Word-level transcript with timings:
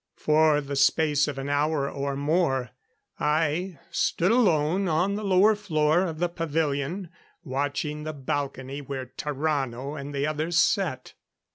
For 0.15 0.61
the 0.61 0.75
space 0.75 1.27
of 1.27 1.37
an 1.37 1.47
hour 1.47 1.87
or 1.87 2.15
more, 2.15 2.71
I 3.19 3.77
stood 3.91 4.31
alone 4.31 4.87
on 4.87 5.13
the 5.13 5.23
lower 5.23 5.55
floor 5.55 6.05
of 6.07 6.17
the 6.17 6.27
pavilion, 6.27 7.11
watching 7.43 8.01
the 8.01 8.11
balcony 8.13 8.81
where 8.81 9.05
Tarrano 9.05 9.93
and 9.99 10.11
the 10.11 10.25
others 10.25 10.57
sat. 10.57 11.13